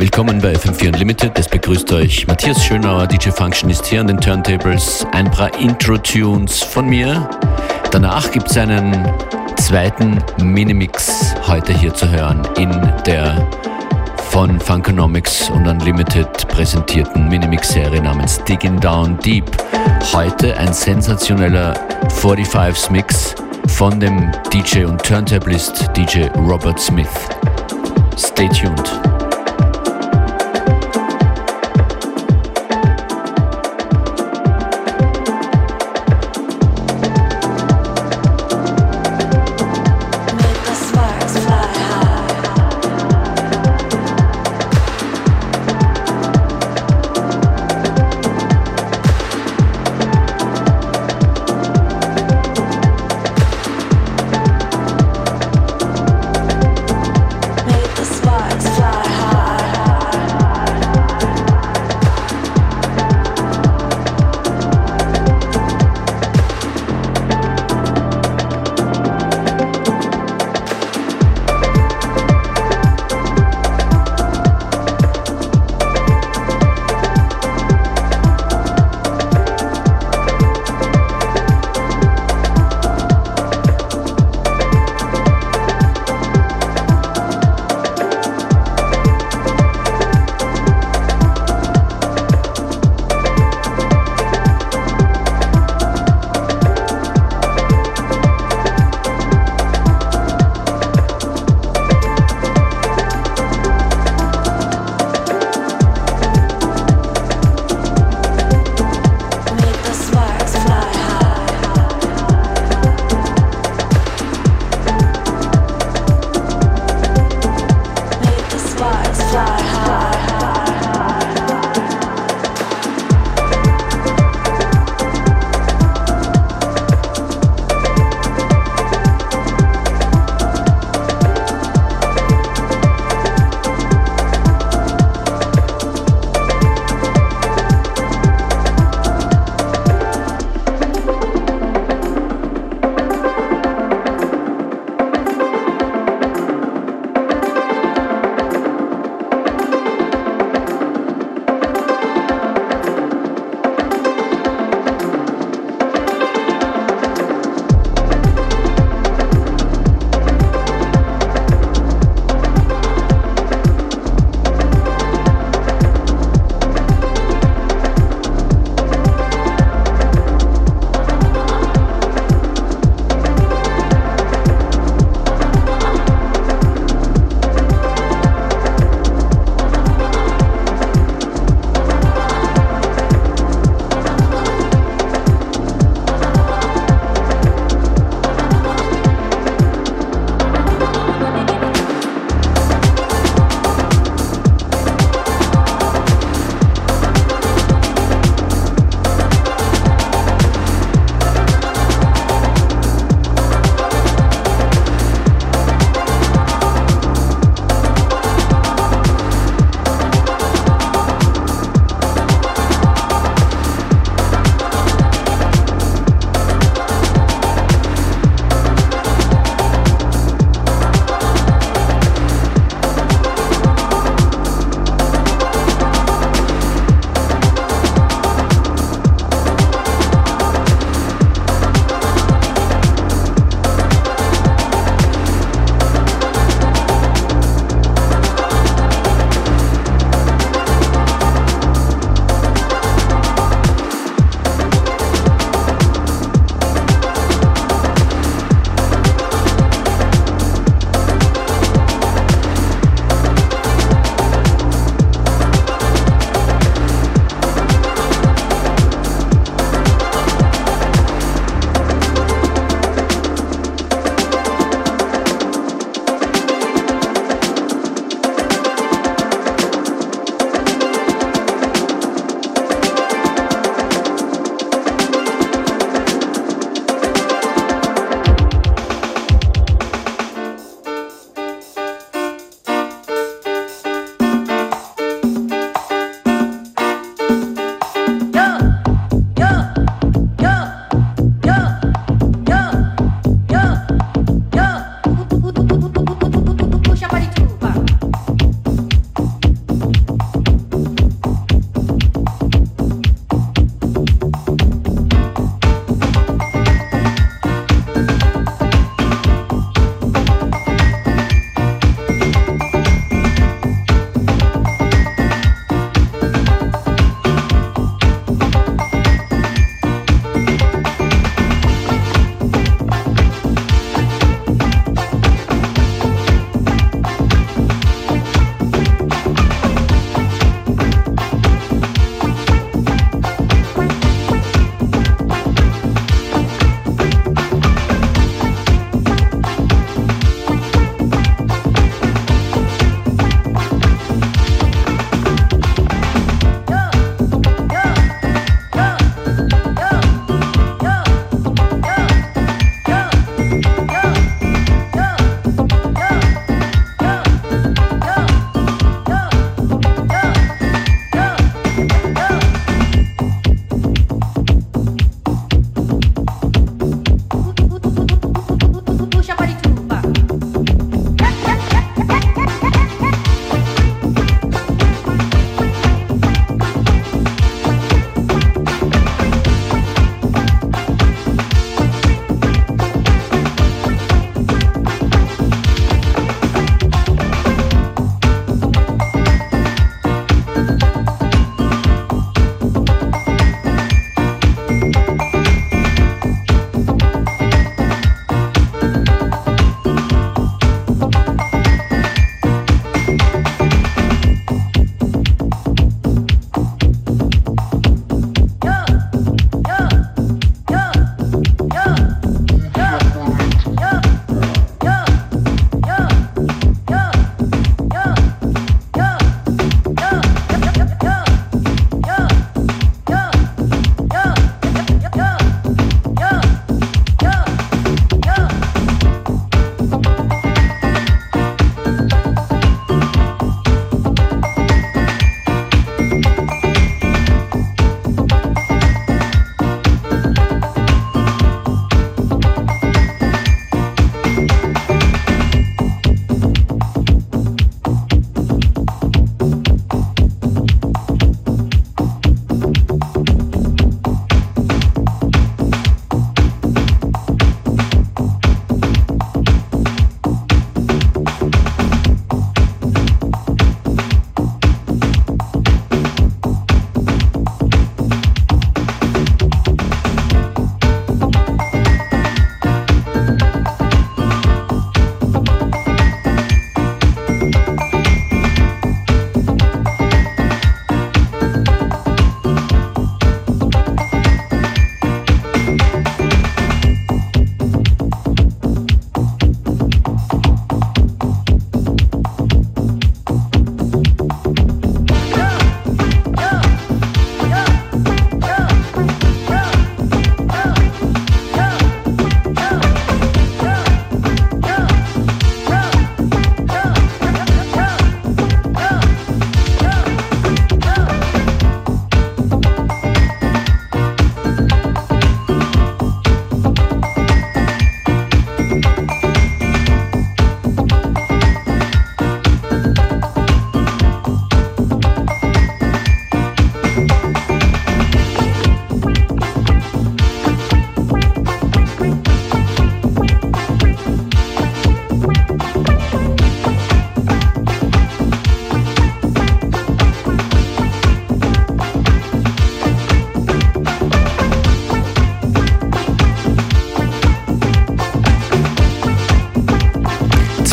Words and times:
Willkommen 0.00 0.40
bei 0.40 0.52
FM4 0.52 0.92
Unlimited. 0.92 1.36
Es 1.36 1.48
begrüßt 1.48 1.90
euch 1.90 2.24
Matthias 2.28 2.64
Schönauer, 2.64 3.08
DJ 3.08 3.30
Functionist 3.30 3.84
hier 3.84 4.00
an 4.00 4.06
den 4.06 4.20
Turntables. 4.20 5.04
Ein 5.10 5.28
paar 5.28 5.52
Intro-Tunes 5.58 6.62
von 6.62 6.88
mir. 6.88 7.28
Danach 7.90 8.30
gibt 8.30 8.48
es 8.48 8.56
einen 8.56 9.12
zweiten 9.56 10.22
Minimix 10.40 11.34
heute 11.48 11.72
hier 11.72 11.92
zu 11.92 12.08
hören 12.08 12.46
in 12.56 12.70
der 13.06 13.44
von 14.30 14.60
Funkonomics 14.60 15.50
und 15.50 15.66
Unlimited 15.66 16.46
präsentierten 16.46 17.26
Minimix-Serie 17.26 18.00
namens 18.00 18.40
Digging 18.44 18.78
Down 18.78 19.18
Deep. 19.18 19.50
Heute 20.12 20.56
ein 20.58 20.72
sensationeller 20.72 21.74
45s 22.22 22.92
Mix 22.92 23.34
von 23.66 23.98
dem 23.98 24.30
DJ 24.54 24.84
und 24.84 25.02
Turntablist 25.02 25.90
DJ 25.96 26.26
Robert 26.36 26.78
Smith. 26.78 27.08
Stay 28.16 28.48
tuned. 28.50 29.17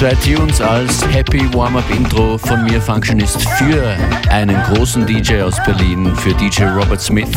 Zwei 0.05 0.35
Tunes 0.35 0.61
als 0.61 1.03
Happy 1.07 1.51
Warm-Up 1.51 1.89
Intro 1.89 2.37
von 2.37 2.63
mir 2.63 2.79
Functionist 2.79 3.41
für 3.57 3.97
einen 4.29 4.55
großen 4.65 5.03
DJ 5.03 5.41
aus 5.41 5.55
Berlin, 5.65 6.15
für 6.17 6.31
DJ 6.35 6.65
Robert 6.65 7.01
Smith, 7.01 7.31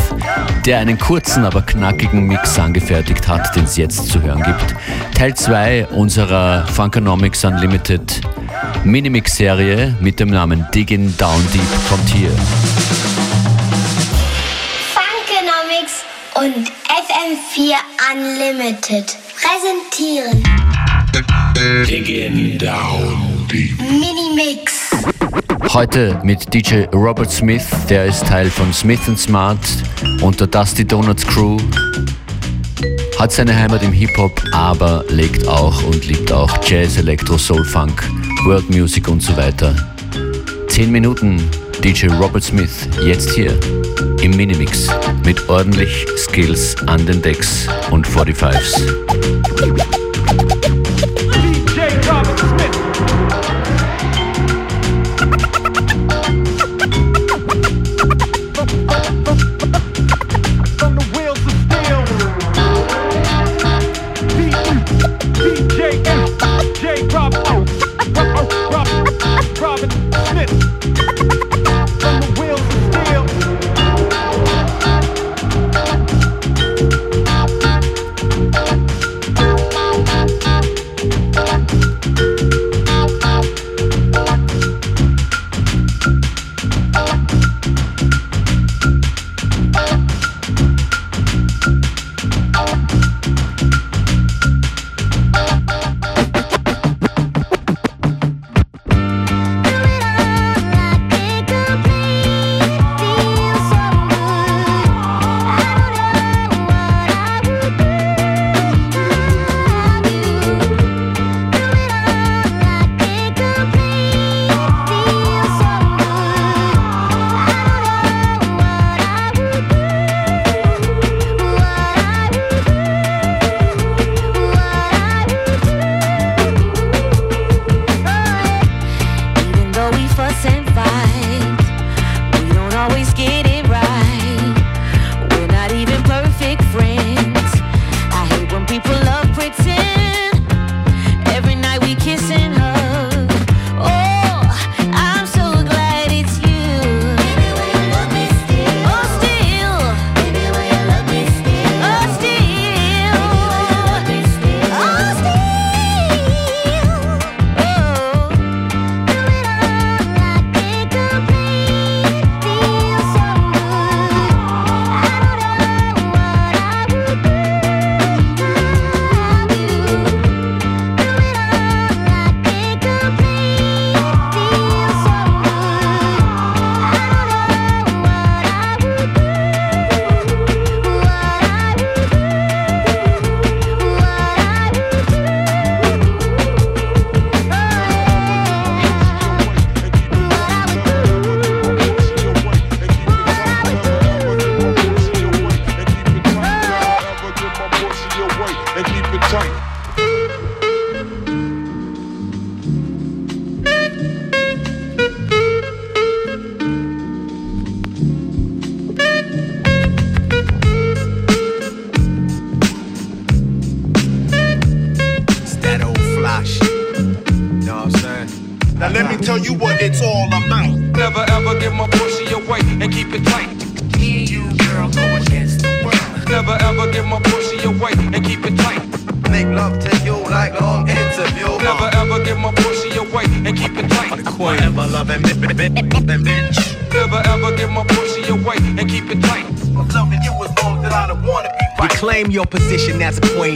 der 0.67 0.81
einen 0.81 0.99
kurzen, 0.99 1.47
aber 1.47 1.63
knackigen 1.63 2.27
Mix 2.27 2.59
angefertigt 2.59 3.27
hat, 3.27 3.57
den 3.57 3.65
es 3.65 3.79
jetzt 3.79 4.11
zu 4.11 4.21
hören 4.21 4.43
gibt. 4.43 4.75
Teil 5.17 5.35
2 5.35 5.87
unserer 5.87 6.67
Funkonomics 6.67 7.43
Unlimited 7.43 8.21
Minimix-Serie 8.85 9.97
mit 10.01 10.21
dem 10.21 10.29
Namen 10.29 10.67
Digging 10.75 11.17
Down 11.17 11.43
Deep 11.55 11.89
kommt 11.89 12.07
hier. 12.11 12.29
Funkonomics 14.93 16.05
und 16.35 16.71
FM4 16.91 17.77
Unlimited 18.13 19.17
präsentieren 19.41 20.38
Digging 21.59 22.57
Down 22.57 23.45
Deep 23.51 23.81
Minimix. 23.81 24.91
Heute 25.75 26.21
mit 26.23 26.55
DJ 26.55 26.85
Robert 26.95 27.33
Smith, 27.33 27.67
der 27.91 28.07
ist 28.07 28.25
Teil 28.25 28.49
von 28.49 28.73
Smith 28.73 29.01
Smart 29.17 29.59
und 30.23 30.39
der 30.39 30.47
Dusty 30.47 30.85
Donuts 30.85 31.27
Crew. 31.27 31.57
Hat 33.19 33.33
seine 33.33 33.57
Heimat 33.57 33.83
im 33.83 33.91
Hip-Hop, 33.91 34.41
aber 34.53 35.05
legt 35.09 35.49
auch 35.49 35.83
und 35.83 36.07
liebt 36.07 36.31
auch 36.31 36.57
Jazz, 36.65 36.97
Elektro, 36.97 37.37
Soul, 37.37 37.65
Funk, 37.65 38.09
World 38.45 38.71
Music 38.71 39.09
und 39.09 39.21
so 39.21 39.37
weiter. 39.37 39.75
Zehn 40.69 40.93
Minuten 40.93 41.43
DJ 41.83 42.07
Robert 42.07 42.45
Smith 42.45 42.89
jetzt 43.05 43.33
hier 43.33 43.59
im 44.23 44.37
Minimix 44.37 44.87
mit 45.25 45.49
ordentlich 45.49 46.07
Skills 46.19 46.77
an 46.87 47.05
den 47.05 47.21
Decks 47.21 47.67
und 47.91 48.07
45s. 48.07 48.77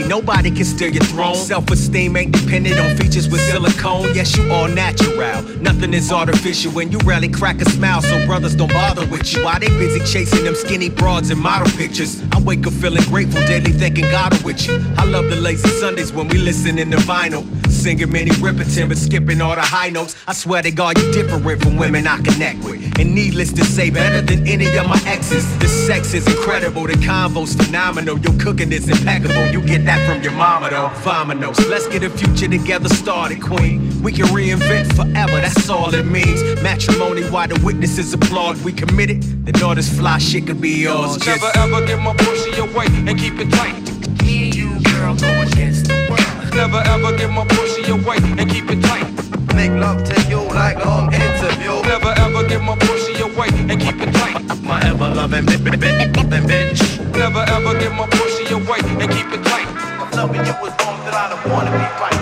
Nobody 0.09 0.51
can 0.51 0.65
steal 0.65 0.91
your 0.91 1.03
throne. 1.05 1.35
Self 1.35 1.71
esteem 1.71 2.17
ain't 2.17 2.33
dependent 2.33 2.77
on 2.77 2.95
features 2.97 3.29
with 3.29 3.39
silicone. 3.39 4.13
Yes, 4.13 4.35
you 4.35 4.51
all 4.51 4.67
natural. 4.67 5.41
Nothing 5.61 5.93
is 5.93 6.11
artificial 6.11 6.73
when 6.73 6.91
you 6.91 6.97
rarely 7.05 7.29
crack 7.29 7.61
a 7.61 7.65
smile, 7.65 8.01
so 8.01 8.25
brothers 8.25 8.53
don't 8.53 8.71
bother 8.73 9.05
with 9.07 9.33
you. 9.33 9.45
Why 9.45 9.59
they 9.59 9.69
busy 9.69 9.99
chasing 9.99 10.43
them 10.43 10.55
skinny 10.55 10.89
broads 10.89 11.29
and 11.29 11.39
model 11.39 11.71
pictures? 11.77 12.21
I 12.33 12.39
wake 12.41 12.67
up 12.67 12.73
feeling 12.73 13.03
grateful 13.03 13.41
daily, 13.45 13.71
thanking 13.71 14.09
God 14.11 14.33
with 14.43 14.67
you. 14.67 14.73
I 14.97 15.05
love 15.05 15.29
the 15.29 15.37
lazy 15.37 15.69
Sundays 15.69 16.11
when 16.11 16.27
we 16.27 16.37
listen 16.37 16.77
in 16.77 16.89
the 16.89 16.97
vinyl. 16.97 17.62
Singing 17.73 18.11
many 18.11 18.31
Ripperton, 18.31 18.87
but 18.87 18.97
skipping 18.97 19.41
all 19.41 19.55
the 19.55 19.61
high 19.61 19.89
notes. 19.89 20.15
I 20.25 20.33
swear 20.33 20.61
to 20.61 20.71
God, 20.71 20.97
you're 20.97 21.11
different 21.11 21.61
from 21.61 21.75
women 21.75 22.07
I 22.07 22.17
connect 22.21 22.63
with. 22.63 22.81
And 22.97 23.13
needless 23.13 23.51
to 23.53 23.65
say, 23.65 23.89
better 23.89 24.21
than 24.21 24.47
any 24.47 24.67
of 24.77 24.87
my 24.87 25.01
exes. 25.05 25.45
The 25.57 25.67
sex 25.67 26.13
is 26.13 26.25
incredible, 26.27 26.83
the 26.87 26.93
convo's 27.05 27.55
phenomenal. 27.55 28.17
Your 28.19 28.39
cooking 28.39 28.71
is 28.71 28.87
impeccable. 28.87 29.47
You 29.51 29.61
get 29.61 29.83
that 29.85 29.99
from 30.07 30.23
your 30.23 30.31
mama, 30.33 30.69
though. 30.69 30.89
Vominos. 31.03 31.59
Let's 31.69 31.87
get 31.87 32.03
a 32.03 32.09
future 32.09 32.47
together 32.47 32.87
started, 32.87 33.41
queen. 33.41 34.01
We 34.01 34.13
can 34.13 34.27
reinvent 34.27 34.95
forever, 34.95 35.41
that's 35.41 35.69
all 35.69 35.93
it 35.93 36.05
means. 36.05 36.41
Matrimony, 36.61 37.23
why 37.23 37.47
the 37.47 37.59
witnesses 37.65 38.13
applaud. 38.13 38.63
We 38.63 38.71
committed, 38.71 39.23
then 39.45 39.61
all 39.61 39.75
this 39.75 39.89
fly 39.97 40.19
shit 40.19 40.47
could 40.47 40.61
be 40.61 40.83
yours. 40.83 41.17
Just 41.17 41.27
Never 41.41 41.51
ever 41.57 41.85
get 41.85 41.99
my 41.99 42.15
pussy 42.15 42.57
away 42.59 42.85
and 42.87 43.19
keep 43.19 43.33
it 43.39 43.51
tight. 43.51 43.75
Me 44.23 44.45
and 44.45 44.55
you, 44.55 44.79
girl, 44.93 45.15
go 45.15 45.41
against 45.41 45.87
the 45.87 46.07
world. 46.09 46.22
Never 46.55 46.81
ever 46.85 47.17
give 47.17 47.31
my 47.31 47.45
pussy 47.47 47.91
away 47.91 48.17
and 48.17 48.49
keep 48.49 48.69
it 48.69 48.81
tight. 48.83 49.07
Make 49.55 49.71
love 49.71 50.03
to 50.03 50.21
you 50.29 50.41
like 50.53 50.83
long 50.85 51.11
interview. 51.13 51.81
Never 51.81 52.13
ever 52.17 52.47
give 52.47 52.61
my 52.61 52.77
pussy 52.77 53.21
away 53.21 53.49
and 53.69 53.81
keep 53.81 53.99
it 53.99 54.13
tight. 54.13 54.61
My 54.61 54.79
ever 54.85 55.09
loving 55.09 55.45
bitch. 55.45 56.81
Never 57.17 57.43
ever 57.47 57.79
give 57.79 57.93
my 57.93 58.07
pussy 58.07 58.53
away 58.53 58.79
and 58.83 59.11
keep 59.11 59.31
it 59.33 59.43
tight. 59.43 59.67
Loving 60.15 60.45
you 60.45 60.53
was 60.61 60.73
wrong 60.79 60.99
that 61.05 61.15
I 61.15 61.29
don't 61.31 61.45
wanna 61.51 61.71
be 61.71 61.87
right. 62.01 62.19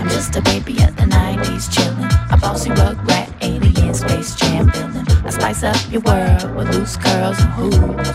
I'm 0.00 0.08
just 0.08 0.36
a 0.36 0.42
baby 0.42 0.80
at 0.80 0.96
the 0.96 1.04
90s 1.04 1.68
chillin'. 1.68 2.32
A 2.32 2.36
bossy 2.36 2.70
rug 2.70 2.98
rat, 3.08 3.27
spice 5.38 5.62
up 5.62 5.92
your 5.92 6.00
world 6.02 6.56
with 6.56 6.74
loose 6.74 6.96
curls 6.96 7.38
and 7.40 7.52
hoops. 7.52 8.10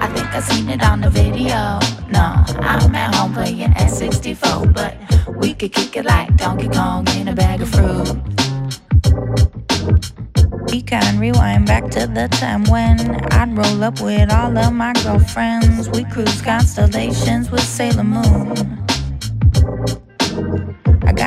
I 0.00 0.06
think 0.14 0.28
I 0.34 0.40
seen 0.40 0.68
it 0.68 0.82
on 0.82 1.00
the 1.00 1.10
video. 1.10 1.80
No, 2.10 2.44
I'm 2.60 2.94
at 2.94 3.14
home 3.14 3.34
playing 3.34 3.72
N64, 3.72 4.72
but 4.72 4.94
we 5.36 5.54
could 5.54 5.72
kick 5.72 5.96
it 5.96 6.04
like 6.04 6.36
Donkey 6.36 6.68
Kong 6.68 7.06
in 7.16 7.28
a 7.28 7.34
bag 7.34 7.62
of 7.62 7.68
fruit. 7.70 8.16
We 10.70 10.82
can 10.82 11.18
rewind 11.18 11.66
back 11.66 11.90
to 11.90 12.06
the 12.06 12.28
time 12.30 12.64
when 12.64 12.98
I'd 13.32 13.56
roll 13.56 13.82
up 13.82 14.00
with 14.00 14.32
all 14.32 14.56
of 14.56 14.72
my 14.72 14.92
girlfriends. 15.02 15.88
We 15.90 16.04
cruise 16.04 16.42
constellations 16.42 17.50
with 17.50 17.62
Sailor 17.62 18.04
Moon. 18.04 18.86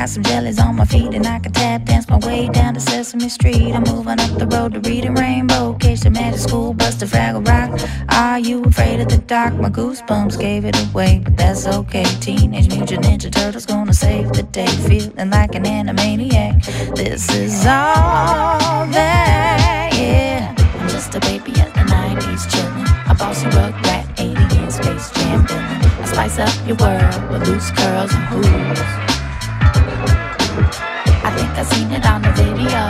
I 0.00 0.04
got 0.04 0.08
some 0.08 0.22
jellies 0.22 0.58
on 0.58 0.76
my 0.76 0.86
feet 0.86 1.12
and 1.12 1.26
I 1.26 1.40
can 1.40 1.52
tap 1.52 1.84
dance 1.84 2.08
my 2.08 2.16
way 2.26 2.48
down 2.48 2.72
to 2.72 2.80
Sesame 2.80 3.28
Street. 3.28 3.74
I'm 3.74 3.82
moving 3.82 4.18
up 4.18 4.38
the 4.38 4.46
road 4.46 4.72
to 4.72 4.80
Reading 4.80 5.14
Rainbow, 5.14 5.74
Catch 5.74 6.00
the 6.00 6.08
Magic 6.08 6.40
School 6.40 6.72
Bus 6.72 6.94
to 7.00 7.04
Fraggle 7.04 7.46
Rock. 7.46 7.78
Are 8.08 8.38
you 8.38 8.64
afraid 8.64 9.00
of 9.00 9.10
the 9.10 9.18
dark? 9.18 9.52
My 9.56 9.68
goosebumps 9.68 10.40
gave 10.40 10.64
it 10.64 10.74
away, 10.88 11.20
but 11.22 11.36
that's 11.36 11.66
okay. 11.66 12.04
Teenage 12.18 12.74
Mutant 12.74 13.04
Ninja 13.04 13.30
Turtles 13.30 13.66
gonna 13.66 13.92
save 13.92 14.32
the 14.32 14.42
day, 14.42 14.68
feeling 14.88 15.28
like 15.28 15.54
an 15.54 15.64
animaniac. 15.64 16.64
This 16.96 17.30
is 17.34 17.66
all 17.66 18.86
that, 18.96 19.90
yeah. 19.92 20.54
I'm 20.80 20.88
just 20.88 21.14
a 21.14 21.20
baby 21.20 21.52
at 21.60 21.74
the 21.74 21.80
90s 21.80 22.48
chillin', 22.48 23.10
a 23.10 23.14
bossy 23.14 23.48
rug 23.48 23.74
rat, 23.84 24.06
space 24.72 25.10
jam 25.10 25.46
villain. 25.46 25.62
I 25.62 26.04
spice 26.06 26.38
up 26.38 26.66
your 26.66 26.76
world 26.76 27.30
with 27.30 27.46
loose 27.46 27.70
curls 27.72 28.14
and 28.14 28.24
hoops. 28.24 29.09
I 30.58 31.30
think 31.36 31.50
I 31.56 31.62
seen 31.62 31.90
it 31.92 32.04
on 32.06 32.22
the 32.22 32.32
video. 32.32 32.82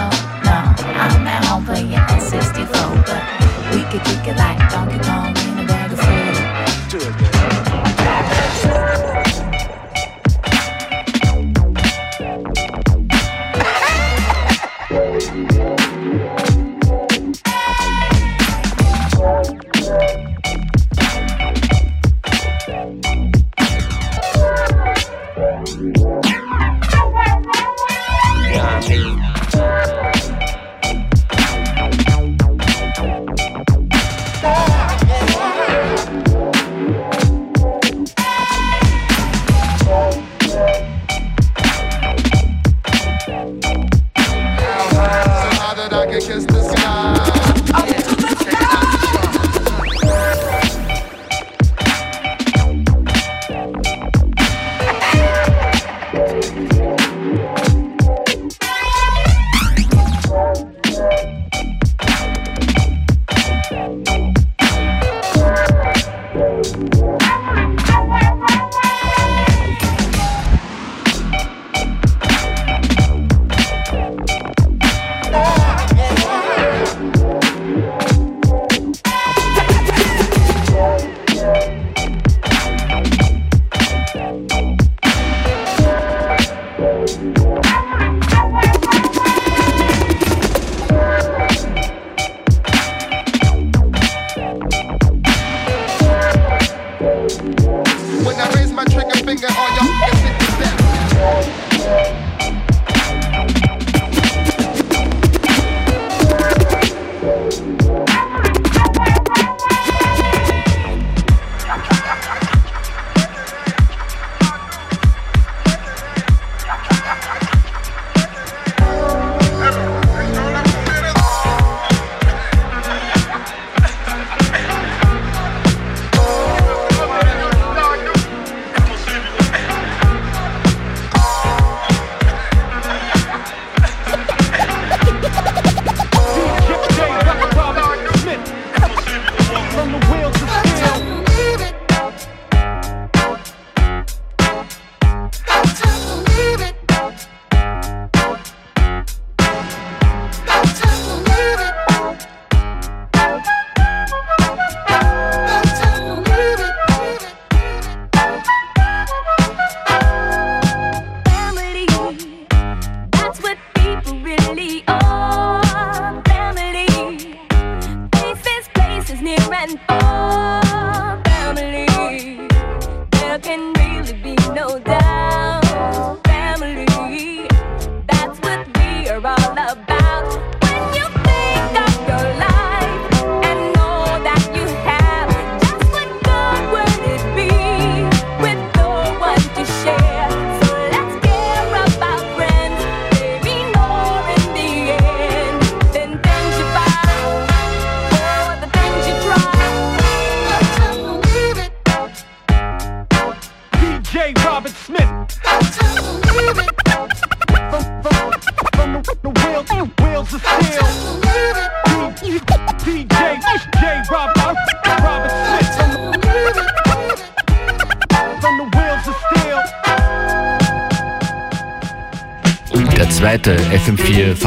No, 0.46 0.56
I'm 0.96 1.26
at 1.26 1.44
home 1.44 1.64
playing 1.64 1.90
N64, 1.90 3.04
but 3.06 3.22
we 3.74 3.82
could 3.90 4.04
kick 4.04 4.28
it 4.28 4.36
like 4.36 4.58
Donkey 4.70 4.98
Kong 5.06 5.49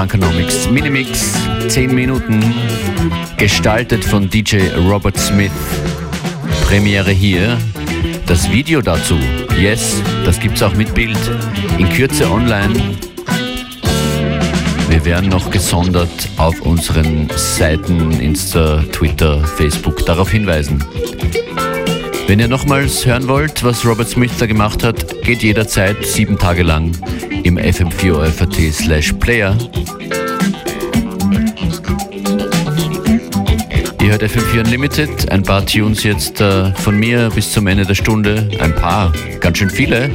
Funkonomics 0.04 0.70
Minimix. 0.70 1.34
10 1.70 1.96
Minuten, 1.96 2.44
gestaltet 3.38 4.04
von 4.04 4.30
DJ 4.30 4.58
Robert 4.86 5.18
Smith. 5.18 5.50
Premiere 6.66 7.12
hier. 7.12 7.58
Das 8.26 8.52
Video 8.52 8.82
dazu, 8.82 9.18
yes, 9.58 10.02
das 10.26 10.42
gibt's 10.42 10.62
auch 10.62 10.74
mit 10.76 10.94
Bild, 10.94 11.18
in 11.78 11.88
Kürze 11.88 12.30
online. 12.30 12.74
Wir 14.90 15.06
werden 15.06 15.30
noch 15.30 15.50
gesondert 15.50 16.10
auf 16.36 16.60
unseren 16.60 17.30
Seiten 17.38 18.12
Insta, 18.20 18.84
Twitter, 18.92 19.42
Facebook 19.56 20.06
darauf 20.06 20.30
hinweisen. 20.30 20.84
Wenn 22.28 22.40
ihr 22.40 22.50
nochmals 22.50 23.06
hören 23.06 23.30
wollt, 23.30 23.64
was 23.64 23.86
Robert 23.86 24.10
Smith 24.10 24.34
da 24.38 24.48
gemacht 24.48 24.84
hat, 24.84 25.22
geht 25.22 25.44
jederzeit 25.44 26.06
sieben 26.06 26.38
Tage 26.38 26.64
lang 26.64 26.92
im 27.44 27.58
fm4 27.58 28.72
slash 28.72 29.14
player. 29.14 29.58
Ihr 34.04 34.12
hört 34.12 34.24
FM4 34.24 34.66
Unlimited, 34.66 35.32
ein 35.32 35.44
paar 35.44 35.66
Tunes 35.66 36.04
jetzt 36.04 36.42
äh, 36.42 36.74
von 36.74 36.98
mir 36.98 37.30
bis 37.34 37.54
zum 37.54 37.68
Ende 37.68 37.86
der 37.86 37.96
Stunde, 37.96 38.50
ein 38.60 38.76
paar, 38.76 39.14
ganz 39.40 39.60
schön 39.60 39.70
viele. 39.70 40.10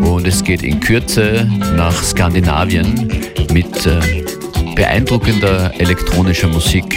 Und 0.00 0.26
es 0.26 0.42
geht 0.42 0.62
in 0.62 0.80
Kürze 0.80 1.46
nach 1.76 2.02
Skandinavien 2.02 3.06
mit 3.52 3.86
äh, 3.86 4.00
beeindruckender 4.74 5.78
elektronischer 5.78 6.48
Musik 6.48 6.96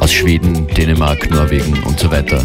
aus 0.00 0.10
Schweden, 0.10 0.66
Dänemark, 0.68 1.28
Norwegen 1.28 1.82
und 1.82 2.00
so 2.00 2.10
weiter. 2.10 2.42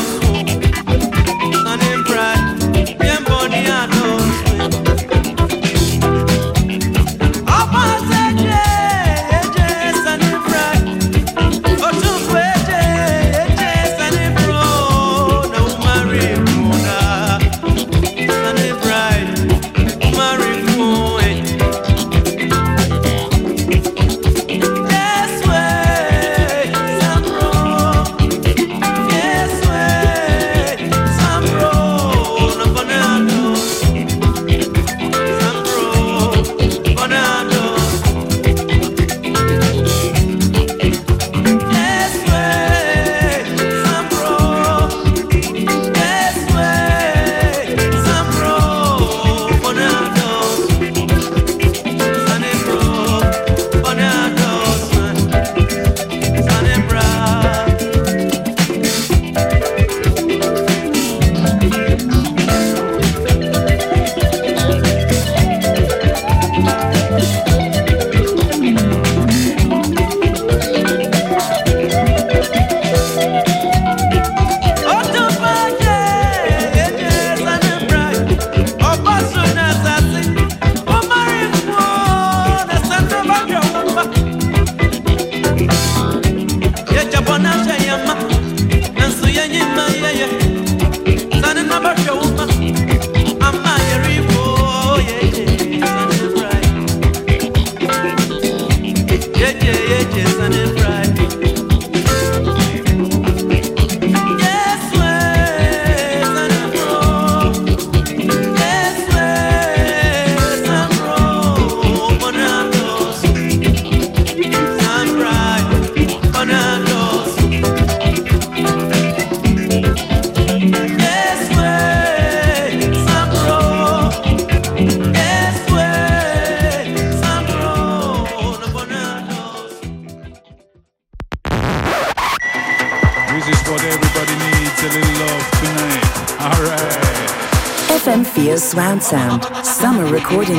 knows 0.00 0.29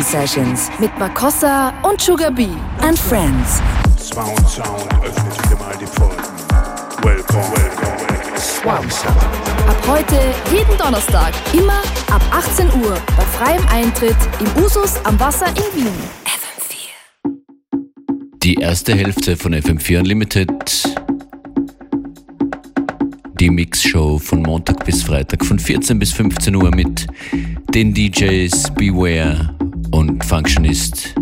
Sessions 0.04 0.70
mit 0.80 0.92
Makossa 1.00 1.74
und 1.84 2.02
Sugar 2.02 2.30
B 2.30 2.48
and 2.82 3.00
Friends. 3.00 3.62
Sound 3.98 4.50
Sound 4.50 4.94
öffnet 5.02 5.46
wieder 5.46 5.58
mal 5.58 5.76
die 5.80 5.86
Pforten. 5.86 6.32
Ab 9.68 9.88
heute 9.88 10.20
jeden 10.54 10.78
Donnerstag, 10.78 11.34
immer 11.54 11.82
ab 12.12 12.22
18 12.32 12.68
Uhr, 12.84 12.98
bei 13.16 13.24
freiem 13.24 13.66
Eintritt 13.72 14.18
im 14.40 14.64
Usus 14.64 14.98
am 15.06 15.20
Wasser 15.20 15.48
in 15.48 15.84
Wien. 15.84 15.94
FM4. 16.26 17.40
Die 18.44 18.56
erste 18.56 18.94
Hälfte 18.94 19.38
von 19.38 19.56
FM4 19.56 20.00
Unlimited. 20.00 20.84
Die 23.40 23.50
Mixshow 23.50 24.20
von 24.20 24.42
Montag 24.44 24.86
bis 24.86 25.02
Freitag 25.02 25.46
von 25.46 25.58
14 25.58 25.98
bis 25.98 26.12
15 26.12 26.56
Uhr 26.56 26.70
mit 26.76 27.08
den 27.74 27.94
DJs 27.94 28.72
Beware 28.76 29.51
und 30.02 30.26
Functionist. 30.26 31.14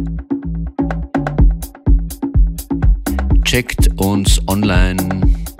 Checkt 3.43 3.89
uns 3.99 4.39
online, 4.47 4.97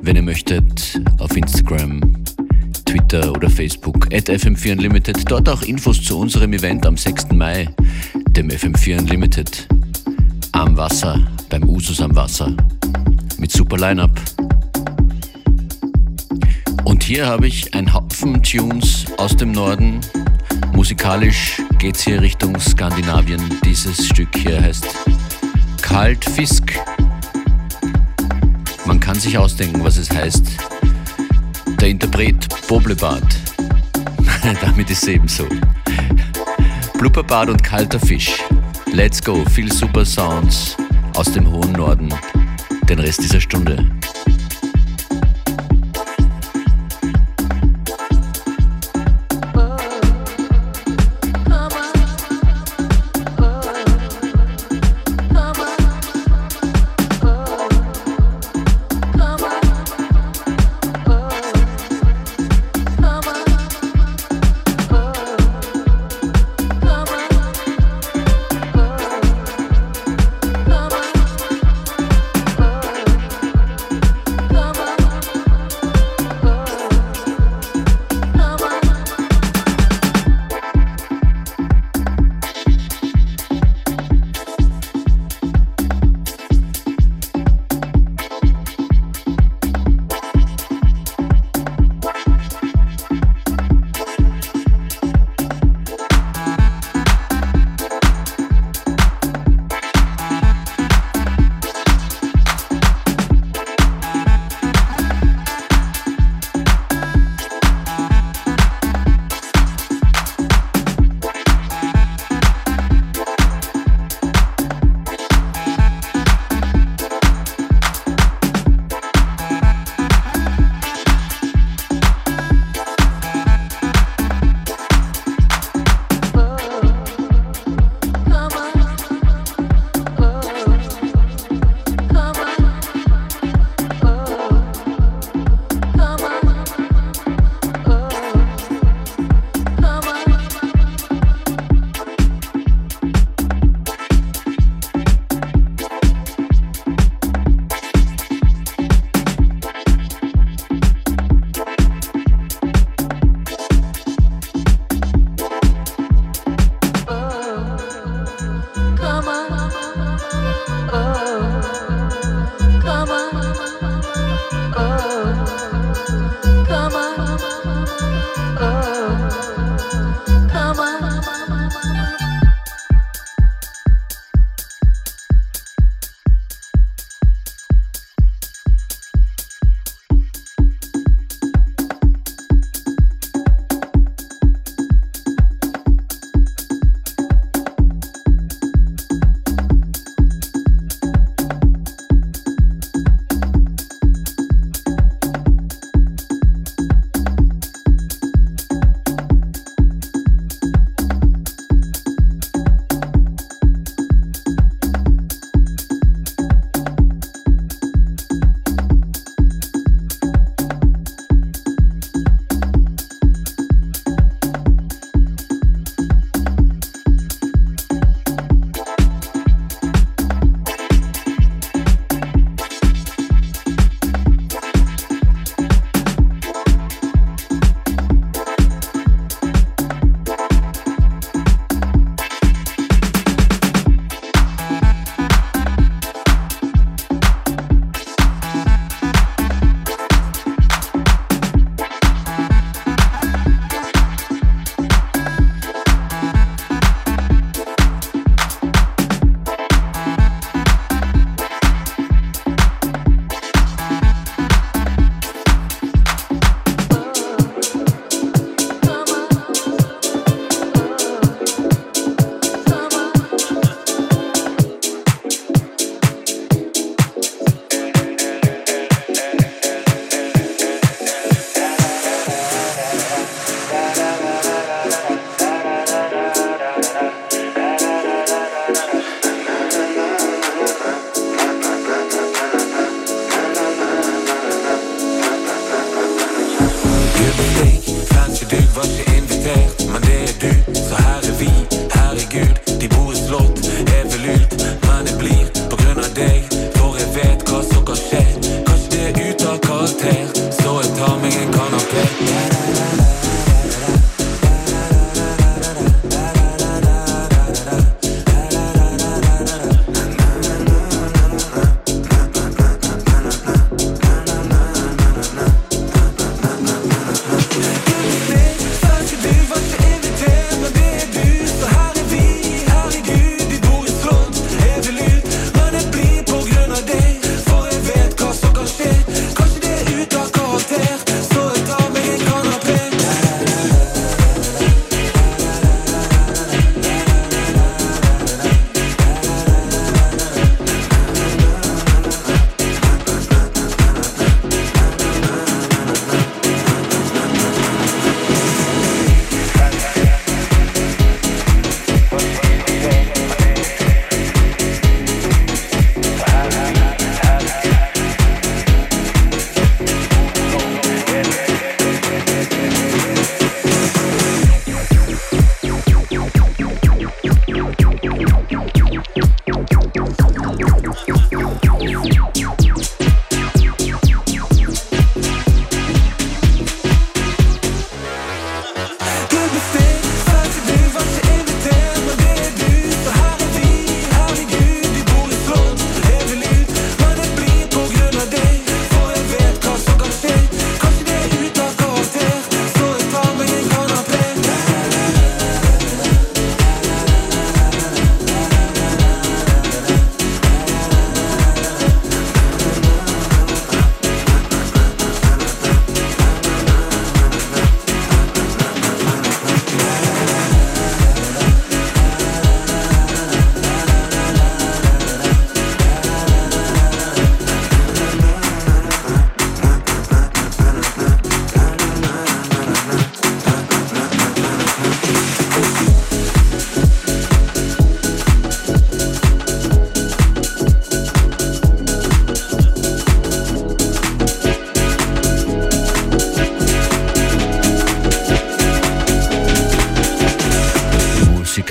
wenn 0.01 0.15
ihr 0.15 0.21
möchtet, 0.21 1.01
auf 1.17 1.35
Instagram, 1.35 1.99
Twitter 2.85 3.29
oder 3.33 3.49
Facebook 3.49 4.05
at 4.13 4.29
FM4 4.29 4.71
Unlimited. 4.71 5.29
Dort 5.29 5.49
auch 5.49 5.61
Infos 5.63 6.01
zu 6.01 6.17
unserem 6.17 6.53
Event 6.53 6.85
am 6.85 6.95
6. 6.95 7.33
Mai, 7.33 7.67
dem 8.29 8.47
FM4 8.47 8.99
Unlimited. 8.99 9.67
Am 10.53 10.77
Wasser, 10.77 11.19
beim 11.49 11.67
Usus 11.67 11.99
am 11.99 12.15
Wasser. 12.15 12.55
Mit 13.37 13.51
super 13.51 13.77
Line-Up. 13.77 14.17
Und 16.85 17.03
hier 17.03 17.27
habe 17.27 17.47
ich 17.47 17.73
ein 17.73 17.93
Haufen 17.93 18.41
Tunes 18.41 19.07
aus 19.17 19.35
dem 19.35 19.51
Norden. 19.51 19.99
Musikalisch 20.73 21.61
geht's 21.79 22.01
hier 22.01 22.21
Richtung 22.21 22.59
Skandinavien. 22.59 23.41
Dieses 23.63 24.05
Stück 24.05 24.27
hier 24.35 24.61
heißt 24.61 24.85
Kalt 25.81 26.25
Fisk. 26.25 26.77
Man 28.85 28.99
kann 28.99 29.15
sich 29.15 29.37
ausdenken, 29.37 29.81
was 29.81 29.95
es 29.95 30.09
heißt. 30.11 30.45
Der 31.79 31.87
Interpret 31.87 32.47
Boblebart. 32.67 33.23
Damit 34.61 34.89
ist 34.89 35.03
es 35.03 35.09
ebenso. 35.09 35.47
Blubberbad 36.97 37.49
und 37.49 37.63
kalter 37.63 37.99
Fisch. 37.99 38.43
Let's 38.91 39.23
go, 39.23 39.45
viel 39.45 39.71
super 39.71 40.03
Sounds 40.03 40.75
aus 41.15 41.31
dem 41.31 41.49
hohen 41.49 41.71
Norden. 41.71 42.09
Den 42.89 42.99
Rest 42.99 43.23
dieser 43.23 43.39
Stunde. 43.39 43.89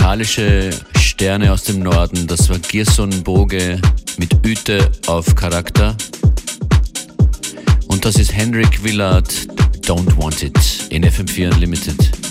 Musikalische 0.09 0.71
Sterne 0.99 1.53
aus 1.53 1.65
dem 1.65 1.81
Norden. 1.81 2.27
Das 2.27 2.49
war 2.49 2.59
Gerson 2.59 3.11
Boge 3.25 3.79
mit 4.17 4.35
Üte 4.43 4.91
auf 5.07 5.35
Charakter. 5.35 5.95
Und 7.89 8.07
das 8.07 8.17
ist 8.17 8.33
Henrik 8.33 8.83
Willard, 8.83 9.31
Don't 9.83 10.17
Want 10.17 10.43
It, 10.43 10.87
in 10.89 11.05
FM4 11.05 11.53
Unlimited. 11.53 12.28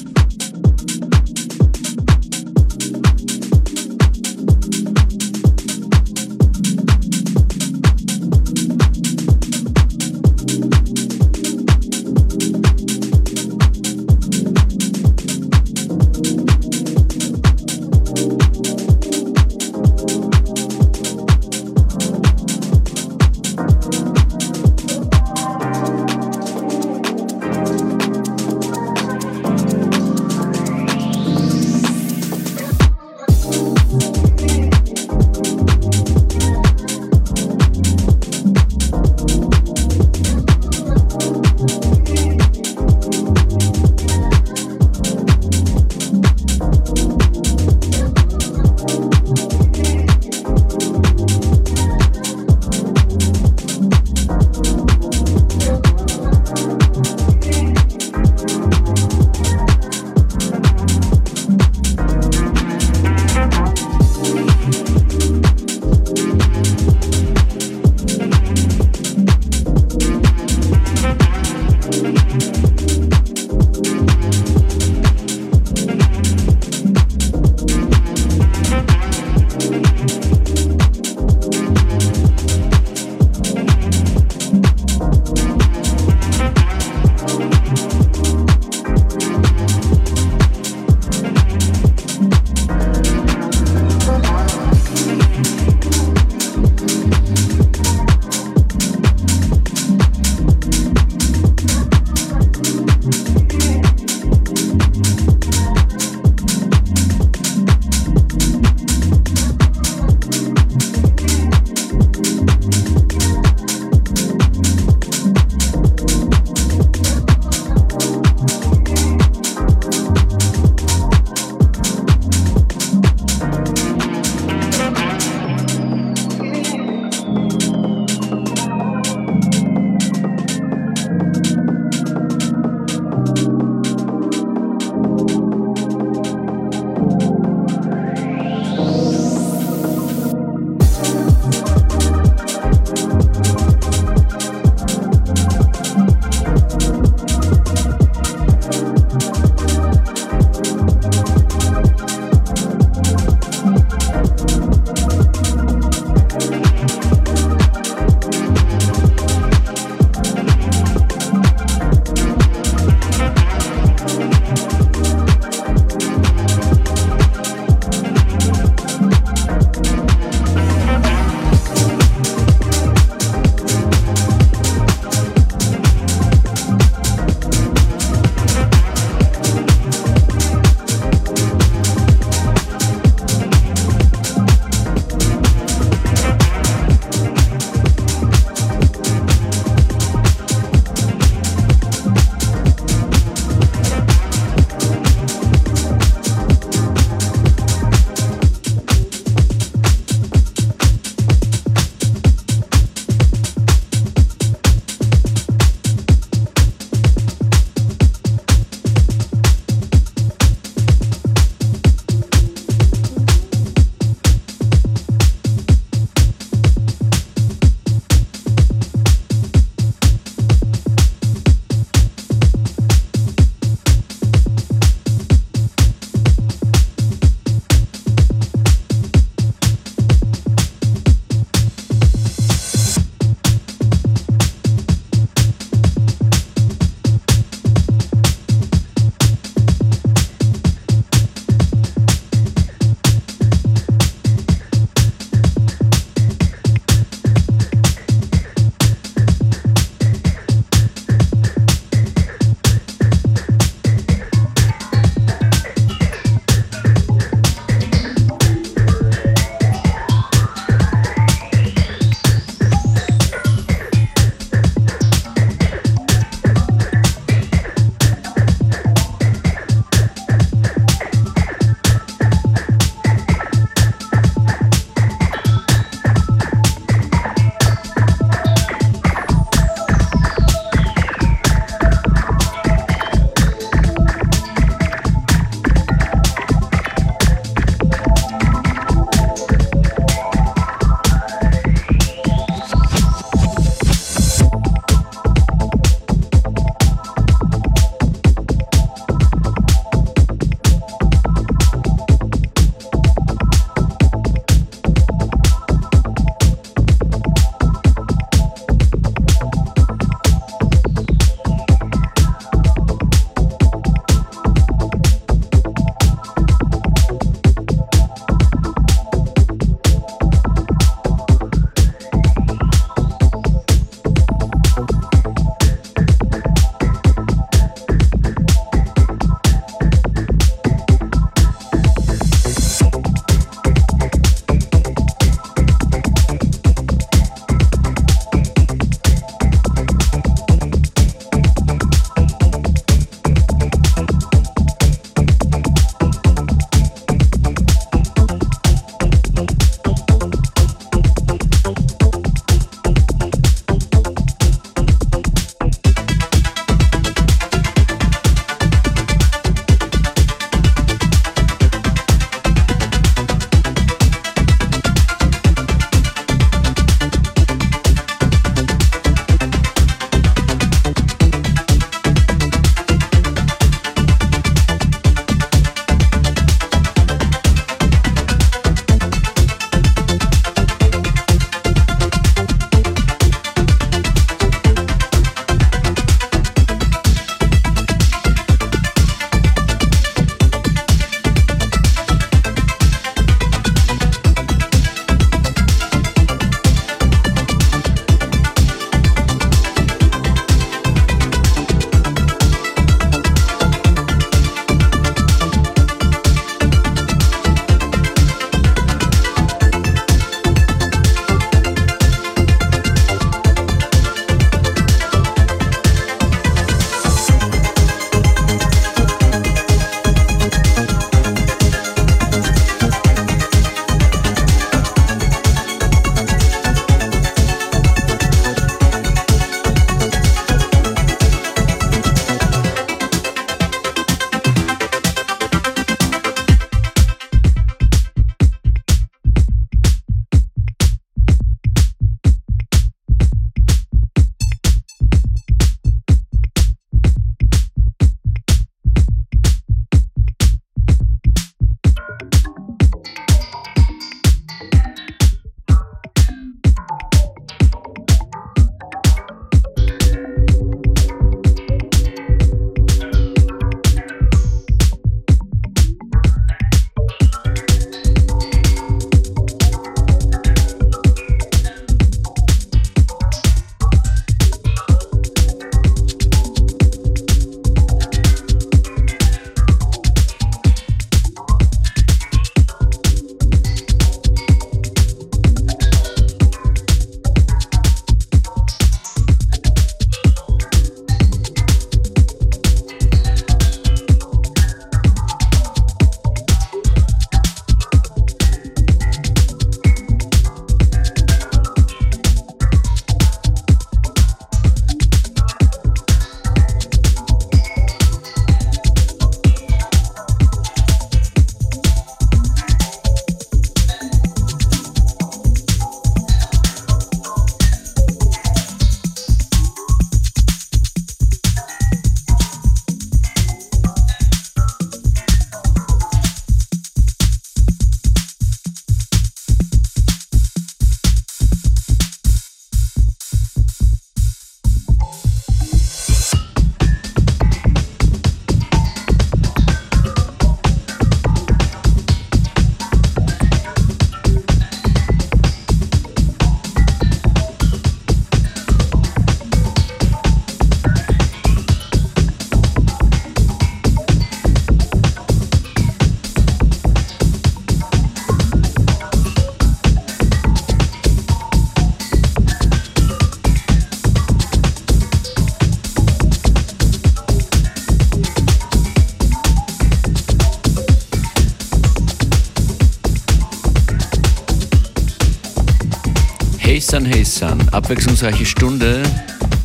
San, 577.38 577.69
abwechslungsreiche 577.69 578.48
Stunde. 578.48 579.04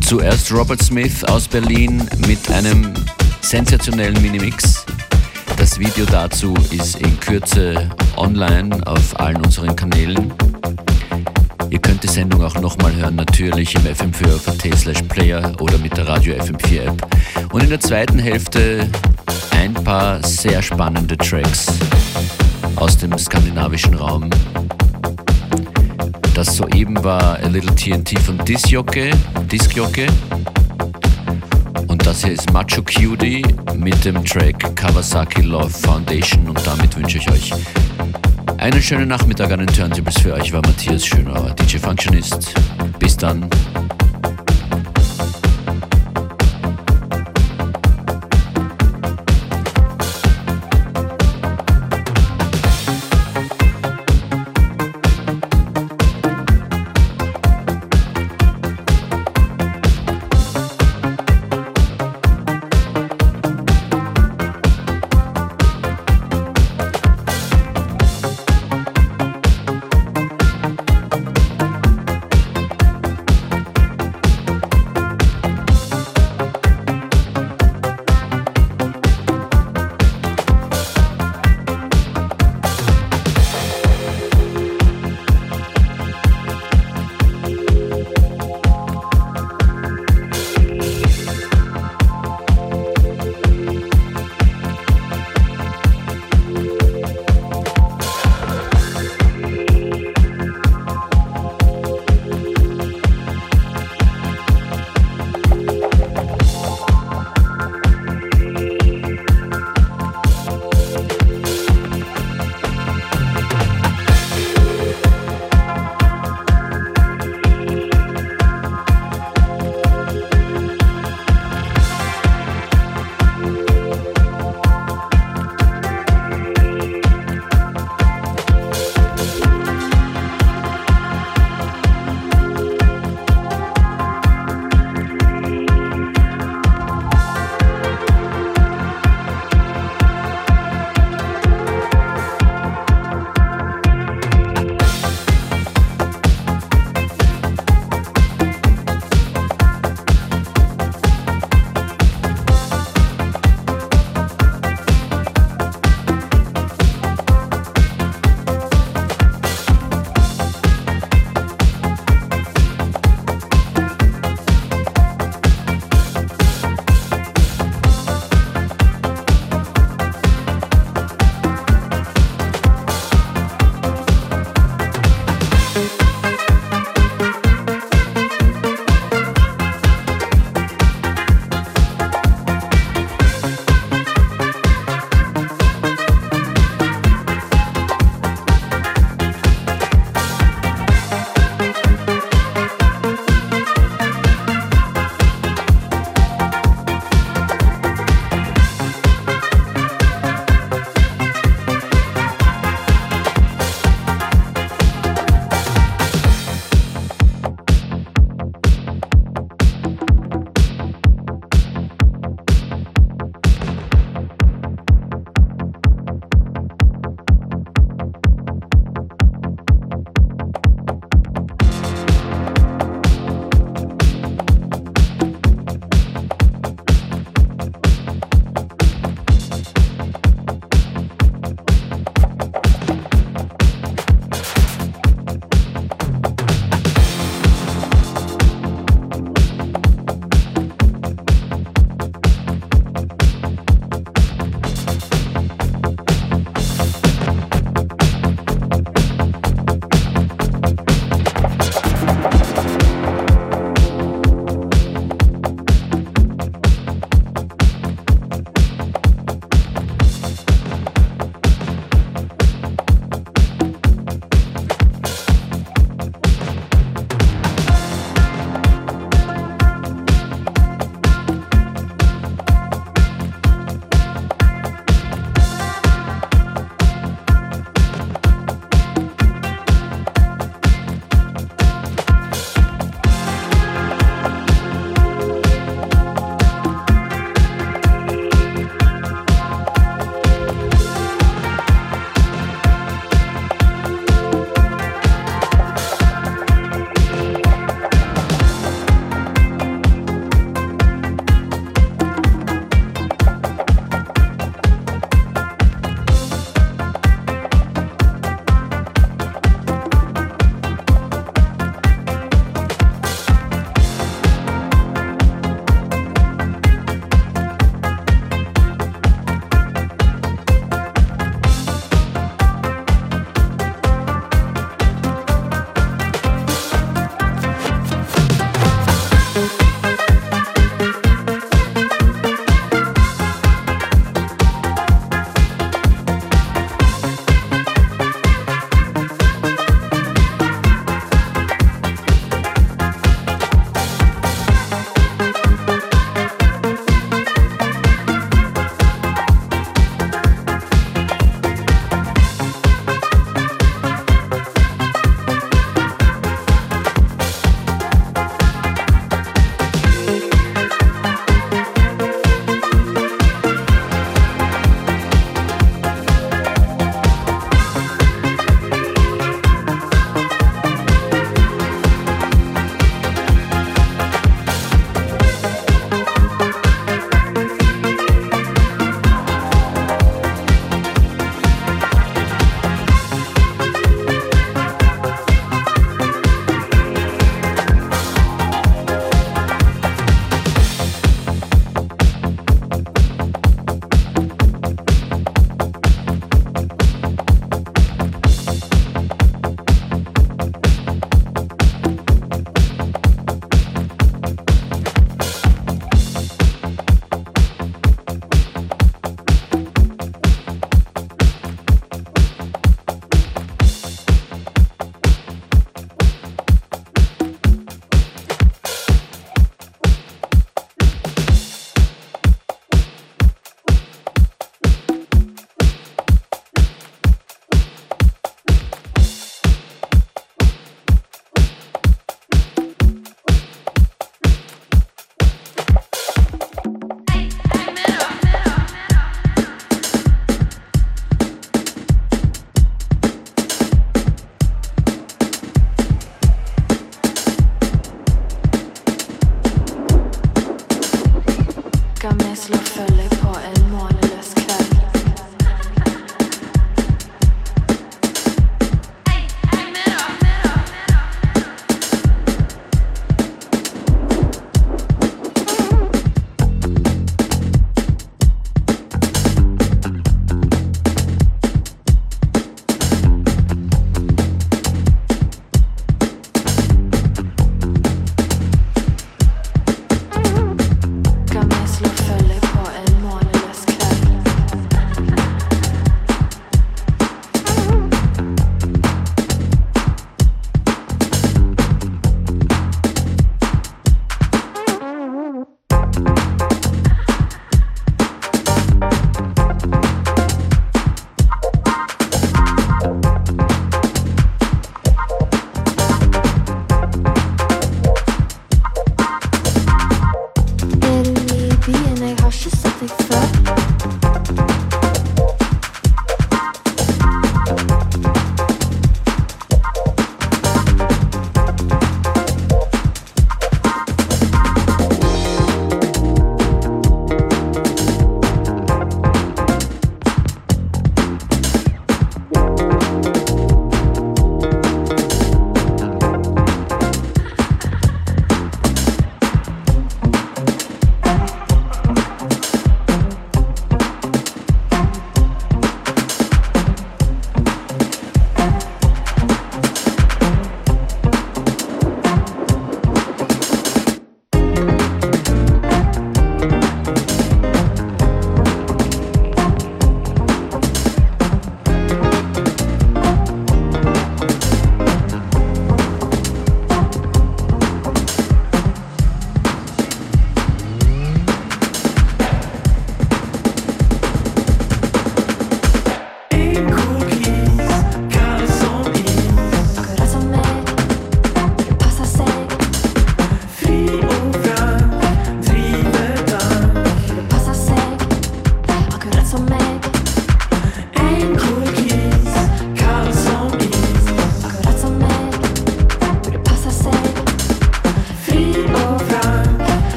Zuerst 0.00 0.50
Robert 0.50 0.82
Smith 0.82 1.22
aus 1.24 1.46
Berlin 1.46 2.08
mit 2.26 2.50
einem 2.50 2.94
sensationellen 3.42 4.18
Minimix. 4.22 4.86
Das 5.58 5.78
Video 5.78 6.06
dazu 6.06 6.54
ist 6.70 6.98
in 6.98 7.20
Kürze 7.20 7.90
online 8.16 8.74
auf 8.86 9.20
allen 9.20 9.44
unseren 9.44 9.76
Kanälen. 9.76 10.32
Ihr 11.68 11.78
könnt 11.78 12.02
die 12.02 12.08
Sendung 12.08 12.42
auch 12.42 12.54
nochmal 12.54 12.96
hören, 12.96 13.16
natürlich 13.16 13.74
im 13.74 13.82
FM4 13.82 14.74
slash 14.74 15.02
Player 15.02 15.52
oder 15.60 15.76
mit 15.76 15.94
der 15.94 16.08
Radio 16.08 16.36
FM4 16.36 16.80
App. 16.80 17.06
Und 17.52 17.64
in 17.64 17.68
der 17.68 17.80
zweiten 17.80 18.18
Hälfte 18.18 18.88
ein 19.50 19.74
paar 19.74 20.26
sehr 20.26 20.62
spannende 20.62 21.18
Tracks 21.18 21.66
aus 22.76 22.96
dem 22.96 23.18
skandinavischen 23.18 23.92
Raum. 23.92 24.30
Das 26.38 26.54
soeben 26.54 27.02
war 27.02 27.36
A 27.42 27.48
Little 27.48 27.74
TNT 27.74 28.16
von 28.20 28.38
Discjockey, 28.38 29.10
Discjockey. 29.50 30.06
Und 31.88 32.06
das 32.06 32.22
hier 32.22 32.34
ist 32.34 32.52
Macho 32.52 32.80
Cutie 32.80 33.42
mit 33.74 34.04
dem 34.04 34.24
Track 34.24 34.76
Kawasaki 34.76 35.42
Love 35.42 35.68
Foundation 35.68 36.48
und 36.48 36.64
damit 36.64 36.96
wünsche 36.96 37.18
ich 37.18 37.28
euch 37.28 37.52
einen 38.56 38.80
schönen 38.80 39.08
Nachmittag 39.08 39.50
an 39.50 39.58
den 39.58 39.66
Turntables 39.66 40.20
für 40.20 40.34
euch 40.34 40.52
war 40.52 40.62
Matthias 40.64 41.04
Schönauer, 41.04 41.56
DJ 41.56 41.78
Functionist. 41.78 42.54
Bis 43.00 43.16
dann. 43.16 43.50